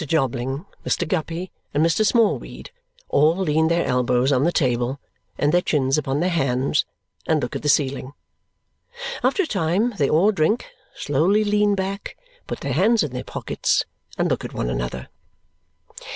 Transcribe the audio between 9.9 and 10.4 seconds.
they all